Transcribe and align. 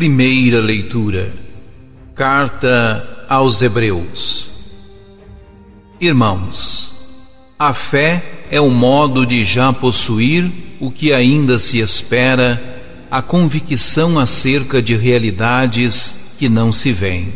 Primeira 0.00 0.62
leitura. 0.62 1.30
Carta 2.14 3.26
aos 3.28 3.60
Hebreus. 3.60 4.48
Irmãos, 6.00 6.90
a 7.58 7.74
fé 7.74 8.24
é 8.50 8.58
o 8.58 8.70
modo 8.70 9.26
de 9.26 9.44
já 9.44 9.74
possuir 9.74 10.50
o 10.80 10.90
que 10.90 11.12
ainda 11.12 11.58
se 11.58 11.80
espera, 11.80 12.80
a 13.10 13.20
convicção 13.20 14.18
acerca 14.18 14.80
de 14.80 14.96
realidades 14.96 16.34
que 16.38 16.48
não 16.48 16.72
se 16.72 16.94
veem. 16.94 17.30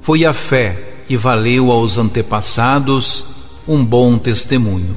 Foi 0.00 0.24
a 0.24 0.32
fé 0.32 1.04
que 1.06 1.16
valeu 1.16 1.70
aos 1.70 1.96
antepassados 1.96 3.24
um 3.68 3.84
bom 3.84 4.18
testemunho. 4.18 4.96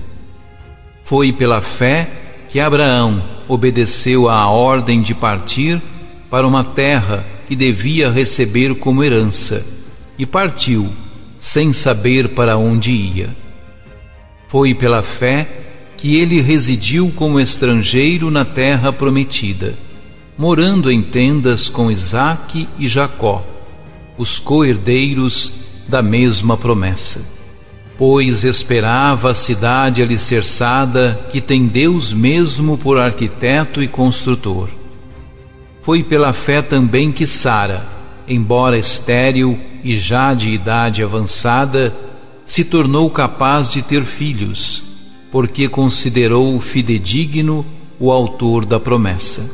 Foi 1.03 1.31
pela 1.31 1.61
fé 1.61 2.09
que 2.49 2.59
Abraão 2.59 3.23
obedeceu 3.47 4.27
à 4.27 4.47
ordem 4.49 5.03
de 5.03 5.13
partir 5.13 5.79
para 6.35 6.45
uma 6.45 6.65
terra 6.65 7.25
que 7.47 7.55
devia 7.55 8.11
receber 8.11 8.75
como 8.75 9.01
herança 9.01 9.65
e 10.19 10.25
partiu, 10.25 10.89
sem 11.39 11.71
saber 11.71 12.27
para 12.27 12.57
onde 12.57 12.91
ia. 12.91 13.29
Foi 14.49 14.73
pela 14.73 15.01
fé 15.01 15.47
que 15.95 16.17
ele 16.17 16.41
residiu 16.41 17.09
como 17.15 17.39
estrangeiro 17.39 18.29
na 18.29 18.43
terra 18.43 18.91
prometida, 18.91 19.75
morando 20.37 20.91
em 20.91 21.01
tendas 21.01 21.69
com 21.69 21.89
Isaque 21.89 22.67
e 22.77 22.85
Jacó, 22.85 23.41
os 24.17 24.37
co-herdeiros 24.37 25.53
da 25.87 26.01
mesma 26.01 26.57
promessa. 26.57 27.21
Pois 27.97 28.43
esperava 28.43 29.31
a 29.31 29.33
cidade 29.33 30.01
alicerçada 30.01 31.17
que 31.31 31.39
tem 31.39 31.65
Deus 31.65 32.11
mesmo 32.11 32.77
por 32.77 32.97
arquiteto 32.97 33.81
e 33.81 33.87
construtor 33.87 34.67
foi 35.85 36.01
pela 36.01 36.33
fé 36.33 36.63
também 36.63 37.11
que 37.11 37.27
Sara, 37.27 37.85
embora 38.27 38.75
estéril 38.75 39.55
e 39.83 39.99
já 39.99 40.33
de 40.33 40.49
idade 40.49 41.03
avançada, 41.03 41.93
se 42.43 42.63
tornou 42.63 43.07
capaz 43.07 43.69
de 43.69 43.83
ter 43.83 44.03
filhos, 44.03 44.81
porque 45.31 45.69
considerou 45.69 46.59
fidedigno 46.59 47.63
o 47.99 48.11
autor 48.11 48.65
da 48.65 48.79
promessa. 48.79 49.47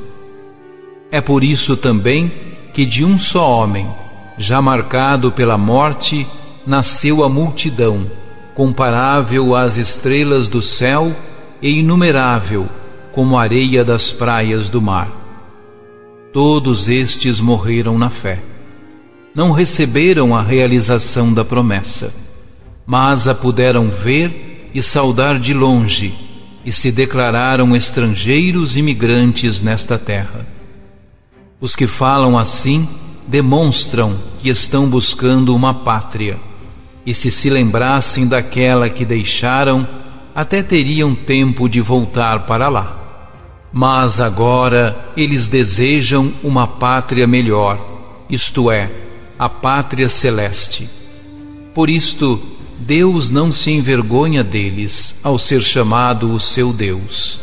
É 1.12 1.20
por 1.20 1.44
isso 1.44 1.76
também 1.76 2.32
que 2.74 2.86
de 2.86 3.04
um 3.04 3.20
só 3.20 3.64
homem, 3.64 3.86
já 4.38 4.62
marcado 4.62 5.34
pela 5.34 5.58
morte, 5.58 6.26
nasceu 6.66 7.26
a 7.26 7.30
multidão, 7.30 8.06
comparável 8.56 9.54
às 9.54 9.76
estrelas 9.76 10.48
do 10.48 10.62
céu 10.62 11.14
e 11.62 11.80
inumerável 11.80 12.70
como 13.12 13.38
a 13.38 13.42
areia 13.42 13.84
das 13.84 14.14
praias 14.14 14.70
do 14.70 14.82
mar. 14.82 15.21
Todos 16.34 16.88
estes 16.88 17.42
morreram 17.42 17.98
na 17.98 18.10
fé. 18.10 18.42
Não 19.36 19.52
receberam 19.52 20.34
a 20.34 20.42
realização 20.42 21.34
da 21.34 21.44
promessa, 21.44 22.14
mas 22.86 23.28
a 23.28 23.36
puderam 23.36 23.90
ver 23.90 24.70
e 24.74 24.82
saudar 24.82 25.38
de 25.38 25.54
longe, 25.54 26.14
e 26.66 26.72
se 26.72 26.90
declararam 26.90 27.76
estrangeiros 27.76 28.78
e 28.78 28.82
migrantes 28.82 29.62
nesta 29.62 29.98
terra. 29.98 30.48
Os 31.60 31.76
que 31.76 31.86
falam 31.86 32.38
assim 32.38 32.88
demonstram 33.28 34.16
que 34.40 34.48
estão 34.48 34.88
buscando 34.88 35.54
uma 35.54 35.74
pátria, 35.74 36.40
e 37.06 37.14
se 37.14 37.30
se 37.30 37.50
lembrassem 37.50 38.26
daquela 38.26 38.90
que 38.90 39.04
deixaram, 39.04 39.86
até 40.34 40.64
teriam 40.64 41.14
tempo 41.14 41.68
de 41.68 41.82
voltar 41.82 42.46
para 42.46 42.70
lá. 42.70 43.01
Mas 43.74 44.20
agora 44.20 45.12
eles 45.16 45.48
desejam 45.48 46.34
uma 46.44 46.68
pátria 46.68 47.26
melhor, 47.26 47.80
isto 48.30 48.70
é, 48.70 48.92
a 49.40 49.48
pátria 49.48 50.10
celeste. 50.10 50.90
Por 51.74 51.90
isto, 51.90 52.42
Deus 52.78 53.30
não 53.30 53.52
se 53.52 53.72
envergonha 53.72 54.44
deles 54.44 55.20
ao 55.24 55.40
ser 55.40 55.62
chamado 55.62 56.34
o 56.34 56.40
seu 56.40 56.74
Deus, 56.74 57.40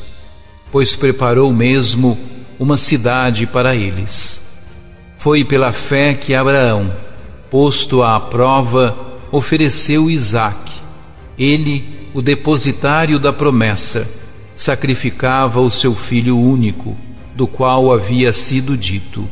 pois 0.70 0.94
preparou 0.94 1.50
mesmo 1.52 2.18
uma 2.58 2.76
cidade 2.76 3.46
para 3.46 3.74
eles. 3.74 4.40
Foi 5.16 5.44
pela 5.44 5.72
fé 5.72 6.12
que 6.12 6.34
Abraão, 6.34 6.92
posto 7.50 8.02
à 8.02 8.20
prova, 8.20 8.96
ofereceu 9.32 10.10
Isaque, 10.10 10.72
ele, 11.38 12.10
o 12.12 12.20
depositário 12.20 13.18
da 13.18 13.32
promessa 13.32 14.27
sacrificava 14.58 15.60
o 15.60 15.70
seu 15.70 15.94
filho 15.94 16.36
único, 16.36 16.96
do 17.36 17.46
qual 17.46 17.92
havia 17.92 18.32
sido 18.32 18.76
dito: 18.76 19.24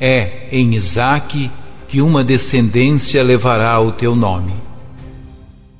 É 0.00 0.48
em 0.50 0.74
Isaque 0.74 1.50
que 1.86 2.00
uma 2.00 2.24
descendência 2.24 3.22
levará 3.22 3.78
o 3.78 3.92
teu 3.92 4.16
nome. 4.16 4.54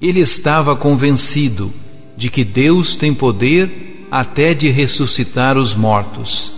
Ele 0.01 0.21
estava 0.21 0.77
convencido 0.77 1.73
de 2.17 2.29
que 2.29 2.45
Deus 2.45 2.97
tem 2.97 3.15
poder 3.15 4.07
até 4.11 4.53
de 4.53 4.69
ressuscitar 4.69 5.57
os 5.57 5.75
mortos, 5.75 6.53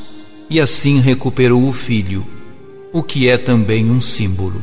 e 0.51 0.61
assim 0.61 0.99
recuperou 0.99 1.69
o 1.69 1.73
filho, 1.73 2.27
o 2.93 3.01
que 3.01 3.29
é 3.29 3.39
também 3.39 3.89
um 3.89 4.01
símbolo. 4.01 4.61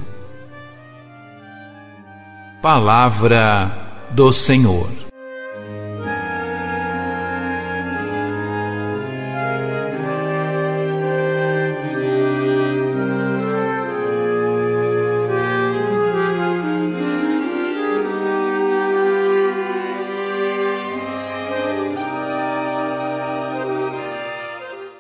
Palavra 2.62 4.10
do 4.12 4.34
Senhor. 4.34 5.09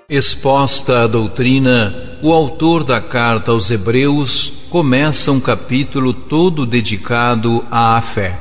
Exposta 0.10 1.04
a 1.04 1.08
doutrina, 1.08 2.18
o 2.24 2.34
autor 2.34 2.84
da 2.84 3.00
carta 3.00 3.52
aos 3.52 3.70
Hebreus 3.70 4.52
começa 4.68 5.32
um 5.32 5.40
capítulo 5.40 6.14
todo 6.14 6.66
dedicado 6.66 7.64
à 7.70 8.02
fé. 8.02 8.40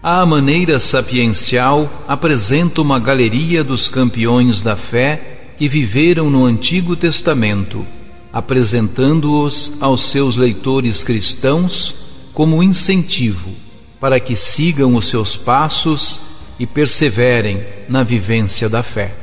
À 0.00 0.24
maneira 0.24 0.78
sapiencial, 0.78 1.90
apresenta 2.06 2.80
uma 2.80 3.00
galeria 3.00 3.64
dos 3.64 3.88
campeões 3.88 4.62
da 4.62 4.76
fé 4.76 5.54
que 5.58 5.66
viveram 5.66 6.30
no 6.30 6.44
Antigo 6.44 6.94
Testamento, 6.94 7.84
apresentando-os 8.32 9.72
aos 9.80 10.02
seus 10.02 10.36
leitores 10.36 11.02
cristãos 11.02 11.96
como 12.32 12.62
incentivo 12.62 13.50
para 13.98 14.20
que 14.20 14.36
sigam 14.36 14.94
os 14.94 15.08
seus 15.08 15.36
passos 15.36 16.20
e 16.60 16.64
perseverem 16.64 17.60
na 17.88 18.04
vivência 18.04 18.68
da 18.68 18.84
fé. 18.84 19.19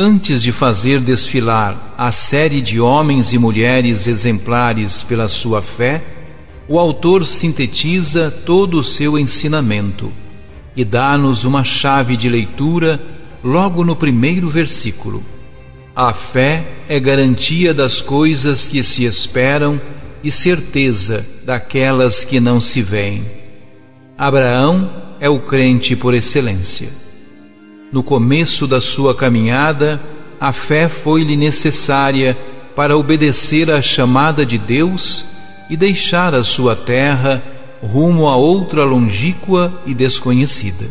Antes 0.00 0.44
de 0.44 0.52
fazer 0.52 1.00
desfilar 1.00 1.92
a 1.98 2.12
série 2.12 2.62
de 2.62 2.80
homens 2.80 3.32
e 3.32 3.38
mulheres 3.38 4.06
exemplares 4.06 5.02
pela 5.02 5.28
sua 5.28 5.60
fé, 5.60 6.00
o 6.68 6.78
autor 6.78 7.26
sintetiza 7.26 8.30
todo 8.30 8.78
o 8.78 8.84
seu 8.84 9.18
ensinamento 9.18 10.12
e 10.76 10.84
dá-nos 10.84 11.44
uma 11.44 11.64
chave 11.64 12.16
de 12.16 12.28
leitura 12.28 13.02
logo 13.42 13.84
no 13.84 13.96
primeiro 13.96 14.48
versículo. 14.48 15.20
A 15.96 16.12
fé 16.12 16.64
é 16.88 17.00
garantia 17.00 17.74
das 17.74 18.00
coisas 18.00 18.68
que 18.68 18.84
se 18.84 19.04
esperam 19.04 19.80
e 20.22 20.30
certeza 20.30 21.26
daquelas 21.44 22.24
que 22.24 22.38
não 22.38 22.60
se 22.60 22.82
veem. 22.82 23.24
Abraão 24.16 24.88
é 25.18 25.28
o 25.28 25.40
crente 25.40 25.96
por 25.96 26.14
excelência. 26.14 27.07
No 27.90 28.02
começo 28.02 28.66
da 28.66 28.80
sua 28.80 29.14
caminhada, 29.14 30.00
a 30.38 30.52
fé 30.52 30.88
foi-lhe 30.88 31.36
necessária 31.36 32.36
para 32.76 32.96
obedecer 32.96 33.70
à 33.70 33.80
chamada 33.80 34.44
de 34.44 34.58
Deus 34.58 35.24
e 35.70 35.76
deixar 35.76 36.34
a 36.34 36.44
sua 36.44 36.76
terra 36.76 37.42
rumo 37.82 38.28
a 38.28 38.36
outra 38.36 38.84
longínqua 38.84 39.72
e 39.86 39.94
desconhecida. 39.94 40.86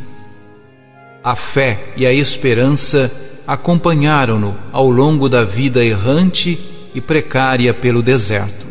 A 1.23 1.35
fé 1.35 1.93
e 1.95 2.05
a 2.05 2.13
esperança 2.13 3.11
acompanharam-no 3.45 4.55
ao 4.71 4.89
longo 4.89 5.29
da 5.29 5.43
vida 5.43 5.83
errante 5.85 6.59
e 6.95 7.01
precária 7.01 7.73
pelo 7.73 8.01
deserto. 8.01 8.65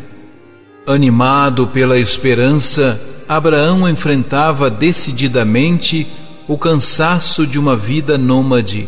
Animado 0.85 1.67
pela 1.67 1.99
esperança, 1.99 3.01
Abraão 3.27 3.87
enfrentava 3.87 4.69
decididamente 4.69 6.07
o 6.47 6.57
cansaço 6.57 7.45
de 7.45 7.59
uma 7.59 7.75
vida 7.75 8.17
nômade, 8.17 8.87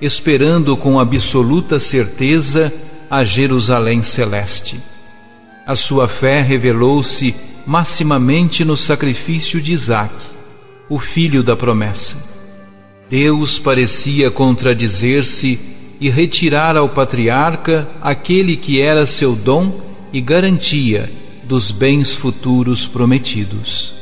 esperando 0.00 0.76
com 0.76 1.00
absoluta 1.00 1.80
certeza 1.80 2.72
a 3.10 3.24
Jerusalém 3.24 4.02
celeste. 4.02 4.80
A 5.66 5.74
sua 5.74 6.06
fé 6.06 6.40
revelou-se 6.40 7.34
maximamente 7.66 8.64
no 8.64 8.76
sacrifício 8.76 9.60
de 9.60 9.72
Isaac, 9.72 10.14
o 10.88 10.98
filho 10.98 11.42
da 11.42 11.56
promessa. 11.56 12.16
Deus 13.08 13.58
parecia 13.58 14.30
contradizer-se 14.30 15.58
e 16.00 16.08
retirar 16.08 16.76
ao 16.76 16.88
patriarca 16.88 17.88
aquele 18.00 18.56
que 18.56 18.80
era 18.80 19.04
seu 19.04 19.34
dom 19.34 19.80
e 20.12 20.20
garantia 20.20 21.12
dos 21.44 21.72
bens 21.72 22.12
futuros 22.12 22.86
prometidos. 22.86 23.92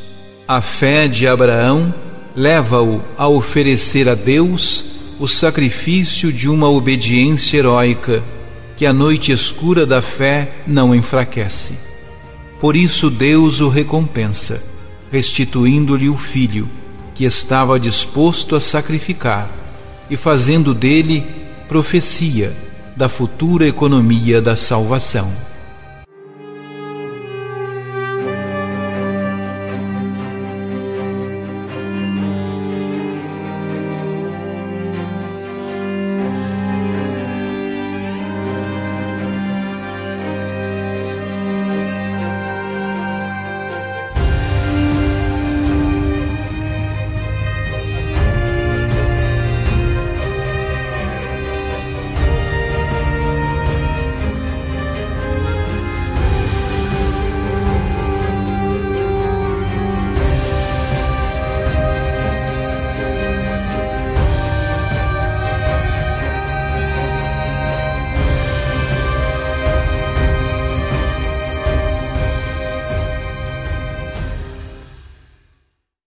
A 0.46 0.60
fé 0.60 1.08
de 1.08 1.26
Abraão 1.26 1.93
leva-o 2.34 3.02
a 3.16 3.28
oferecer 3.28 4.08
a 4.08 4.14
Deus 4.14 4.84
o 5.19 5.26
sacrifício 5.26 6.32
de 6.32 6.48
uma 6.48 6.69
obediência 6.69 7.58
heróica 7.58 8.22
que 8.76 8.86
a 8.86 8.92
noite 8.92 9.32
escura 9.32 9.84
da 9.84 10.00
fé 10.00 10.52
não 10.66 10.94
enfraquece. 10.94 11.75
Por 12.60 12.76
isso 12.76 13.10
Deus 13.10 13.60
o 13.60 13.69
recompensa, 13.69 14.62
restituindo-lhe 15.10 16.08
o 16.08 16.16
filho 16.16 16.69
que 17.14 17.25
estava 17.25 17.80
disposto 17.80 18.54
a 18.54 18.60
sacrificar 18.60 19.50
e 20.08 20.16
fazendo 20.16 20.72
dele 20.72 21.26
profecia 21.69 22.52
da 22.96 23.08
futura 23.08 23.66
economia 23.66 24.40
da 24.40 24.54
salvação. 24.54 25.47